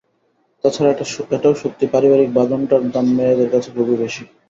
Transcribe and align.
তা 0.63 0.67
ছাড়া 0.69 0.91
এটাও 1.31 1.53
সত্যি, 1.55 1.85
পারিবারিক 1.93 2.29
বাঁধনটার 2.33 2.81
দাম 2.93 3.07
মেয়েদের 3.17 3.49
কাছে 3.53 3.69
খুবই 3.75 3.95
বেশি। 4.03 4.23